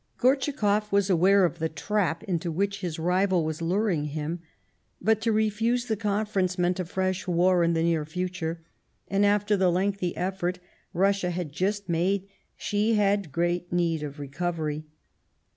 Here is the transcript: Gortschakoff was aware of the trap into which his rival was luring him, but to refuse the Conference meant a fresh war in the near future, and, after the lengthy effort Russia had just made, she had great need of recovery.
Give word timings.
Gortschakoff 0.17 0.91
was 0.91 1.11
aware 1.11 1.45
of 1.45 1.59
the 1.59 1.69
trap 1.69 2.23
into 2.23 2.51
which 2.51 2.81
his 2.81 2.97
rival 2.97 3.45
was 3.45 3.61
luring 3.61 4.05
him, 4.05 4.39
but 4.99 5.21
to 5.21 5.31
refuse 5.31 5.85
the 5.85 5.95
Conference 5.95 6.57
meant 6.57 6.79
a 6.79 6.85
fresh 6.85 7.27
war 7.27 7.63
in 7.63 7.73
the 7.73 7.83
near 7.83 8.03
future, 8.03 8.63
and, 9.07 9.23
after 9.23 9.55
the 9.55 9.69
lengthy 9.71 10.17
effort 10.17 10.57
Russia 10.91 11.29
had 11.29 11.51
just 11.53 11.87
made, 11.87 12.27
she 12.55 12.95
had 12.95 13.31
great 13.31 13.71
need 13.71 14.01
of 14.01 14.17
recovery. 14.17 14.85